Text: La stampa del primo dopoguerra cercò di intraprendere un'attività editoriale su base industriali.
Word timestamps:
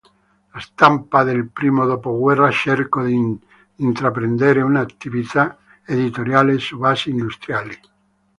La 0.53 0.59
stampa 0.61 1.23
del 1.23 1.47
primo 1.51 1.85
dopoguerra 1.85 2.49
cercò 2.49 3.03
di 3.03 3.37
intraprendere 3.75 4.63
un'attività 4.63 5.55
editoriale 5.85 6.57
su 6.57 6.79
base 6.79 7.11
industriali. 7.11 7.79